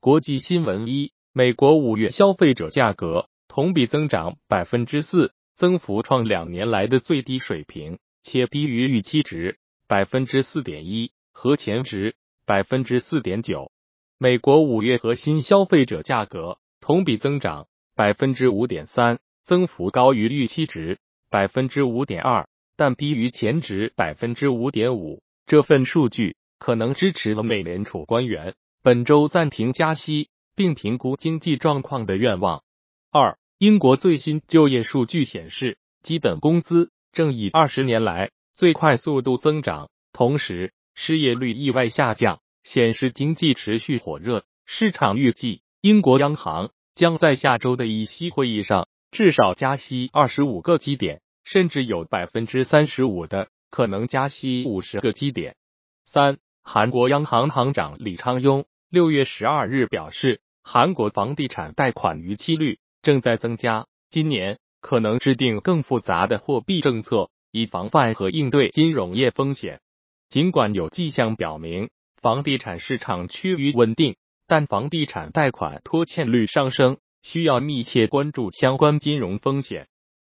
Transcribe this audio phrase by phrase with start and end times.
[0.00, 9.58] 国际新闻一：美国五月消费者价格同比增长百分之四，增幅创两年来的最低水平，且低于预期值
[9.88, 12.14] 百分之四点一和前值
[12.46, 13.72] 百分之四点九。
[14.18, 25.24] 美国五月核心消费者价格同比增长百分之五点三，增幅高于预期值百分之五点二，但低于前值百分之五点五。
[25.48, 28.54] 这份数据可能支持了美联储官员。
[28.80, 32.62] 本周暂停加息并评估经济状况的愿望。
[33.10, 44.44] 二、英国最新就业数据显示，基本工资正以二十年来最快速度增长，同时失业率意外下降，显示经济持续火热。
[44.64, 55.56] 市场预计，英国央行将在下周的议息会议上至少加息二十五个基点，甚至有百分之三十五的可能加息五十个基点。
[56.04, 56.38] 三。
[56.70, 69.82] 韩国央行行长李昌镛六月十二日表示，韩国房地产贷款逾期率正在增加，今年可能制定更复杂的货币政策，以防范和应对金融业风险。
[70.30, 71.90] 尽管有迹象表明
[72.22, 79.86] 房地产市场趋于稳定，但房地产贷款拖欠率上升，需要密切关注相关金融风险。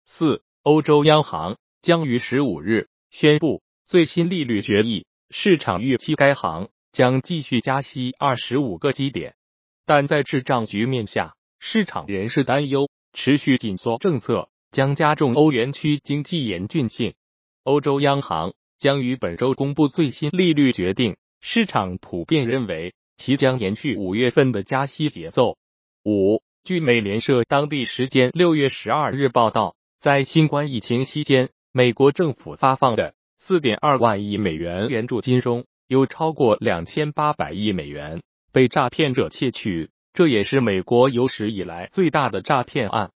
[0.06, 5.04] 四，欧洲央行将于十五日宣布最新利率决议。
[5.28, 9.34] 市场预期该行将继续加息二十五个基点，
[9.84, 17.12] 但在滞胀局面下，市场人士担忧持续紧缩政策将加重欧元区经济严峻性。
[17.64, 25.58] 欧洲央行将于本周公布最新利率决定，市场普遍认为其将延续五月份的加息节奏。
[26.02, 33.12] 五，据美联社当地时间六月十二日报道，在新冠疫情期间，美国政府发放的。
[33.38, 43.12] 四点二万亿美元援助金中有超过两千八百亿美元被诈骗者窃取，这也是美国有史以来最大的诈骗案。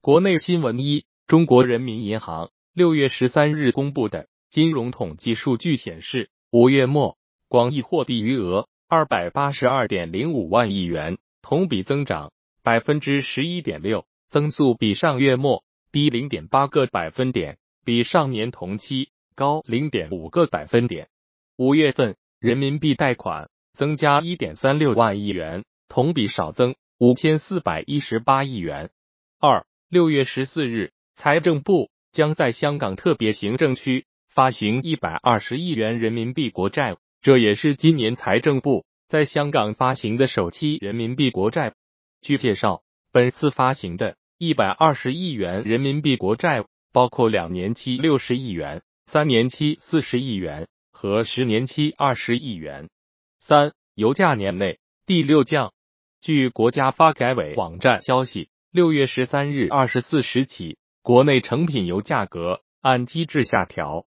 [0.00, 7.16] 国内新闻一：中国人民银行六月十三日公布的金融统计数据显示，五月末
[7.48, 12.32] 广义货币余额二百八十二点零五万亿元，同比增长
[12.62, 19.10] 百分之十一点六，增速比上月末低零点八个百分点，比上年同期。
[19.34, 21.08] 高零点五个百分点。
[21.56, 28.90] 五月份人民币贷款增加一点三六万亿元，同比少增五千四百一十八亿元。
[29.38, 41.74] 二六月十四日，财政部将在香港特别行政区发行一百二十亿元人民币国债，这也是今年财政部在香港发行的首期人民币国债。
[42.22, 42.82] 据介绍，
[43.12, 48.82] 本次发行的一百二十亿元人民币国债包括两年期六十亿元。
[49.06, 52.88] 三年期四十亿元和十年期二十亿元。
[53.40, 55.72] 三、油价年内第六降。
[56.20, 64.06] 据国家发改委网站消息，六月十三日二十四时起，国内成品油价格按机制下调。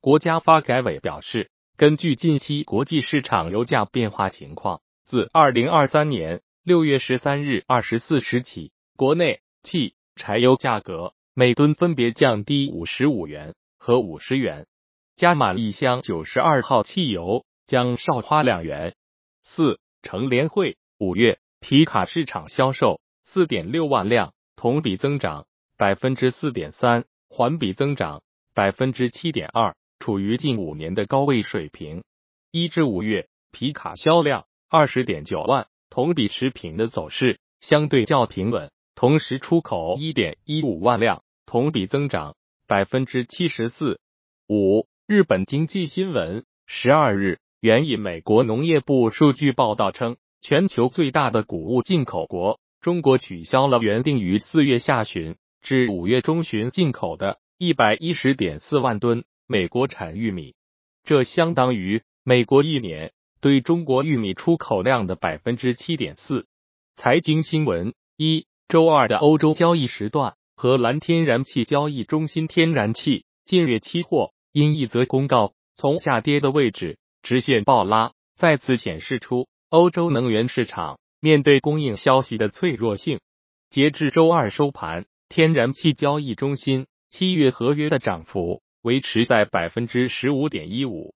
[0.00, 13.54] 国家发改委表示，根据近期国际市场油价变化情况，自二零二三年六月十三日二十四时起，国内汽柴油价格每吨分别降低五十五元。
[13.78, 14.66] 和五十元，
[15.16, 18.94] 加满一箱九十二号汽油将少花两元。
[19.42, 25.46] 四成联会五月皮卡市场销售四点六万辆，同比增长
[25.78, 28.22] 百分之四点三，环比增长
[28.54, 32.04] 百分之七点二，处于近五年的高位水平。
[32.50, 38.70] 一至五月皮卡销量二十点九万，同比持平的走势相对较平稳。
[38.94, 42.36] 同时出口一点一五万辆，同比增长。
[42.66, 44.00] 百分之七十四
[44.48, 44.86] 五。
[45.08, 60.56] 日本经济新闻十二日援引美国农业部数据报道称，全球最大的谷物进口国中国取消了原定于四月下旬至五月中旬进口的一百一十点四万吨美国产玉米，
[61.04, 66.48] 这相当于美国一年对中国玉米出口量的百分之七点四。
[66.96, 70.34] 财经新闻一周二的欧洲交易时段。
[70.56, 83.20] 荷兰天然气交易中心天然气近日期货因一则公告从下跌的位置直线暴拉，再次显示出欧洲能源市场面对供应消息的脆弱性。
[83.68, 91.12] 截至周二收盘，天然气交易中心七月合约的涨幅维持在百分之十五点一五。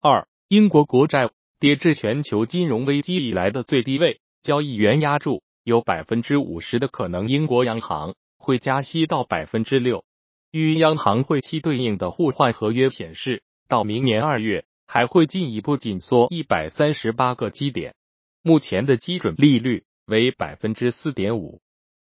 [0.00, 8.14] 二，英国国债跌至全球金融危机以来的最低位，交易员压住有百分之五十的可能，英国央行。
[8.38, 10.04] 会加息到百分之六，
[10.54, 17.96] 与央行会期对应的互换合约显示，到明年二月还会进一步紧缩一百三十八个基点。
[18.40, 21.60] 目前的基准利率为百分之四点五。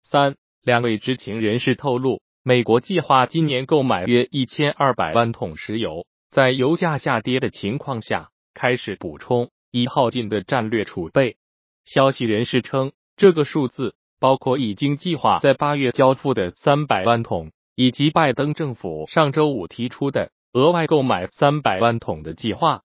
[0.05, 11.37] 三，两位知情人士透露，美国计划今年购买约一千二百万桶石油，在油价下跌的情况下，开始补充已耗尽的战略储备。
[11.85, 22.83] 消息人士称，这个数字包括已经计划在八月交付的三百万桶，以及拜登政府上周五提出的额外购买三百万桶的计划。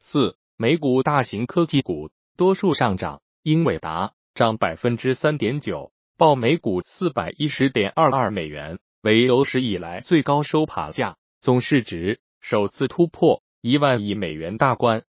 [0.00, 15.04] 四，美股大型科技股多数上涨，英伟达涨百分之三点九，报每股四百一十点二二美元，为有史以来最高收盘价，总市值首次突破一万亿美元大关。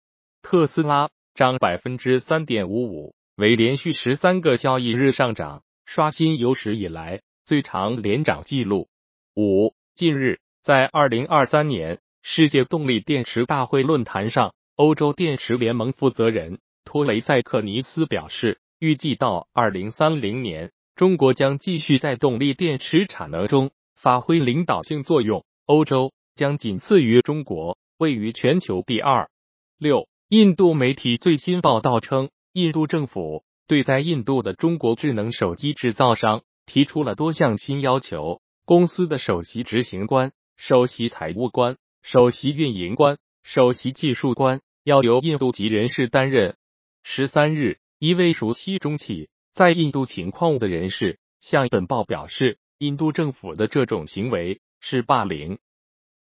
[0.44, 3.16] 特斯拉涨百分之三点五五。
[3.36, 8.90] 为连续十三个交易日上涨，刷新有史以来最长连涨记录。
[9.36, 29.32] 五，近日在二零二三年世界动力电池大会论坛上，欧洲电池联盟负责人托雷塞克尼斯表示，预计到二零三零年，中国将继续在动力电池产能中发挥领导性作用，欧洲将仅次于中国，位于全球第二。
[29.80, 32.30] 六，印度媒体最新报道称。
[32.54, 46.56] 印度政府对在印度的中国智能手机制造商提出了多项新要求，公司的首席执行官、首席财务官、首席运营官、首席技术官要由印度籍人士担任。
[47.04, 55.60] 十三日，一位熟悉中企在印度情况的人士向本报表示，印度政府的这种行为是霸凌，